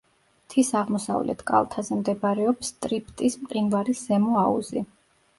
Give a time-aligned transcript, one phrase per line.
[0.45, 4.83] მთის აღმოსავლეთ კალთაზე მდებარეობს ტრიფტის მყინვარის ზემო აუზი.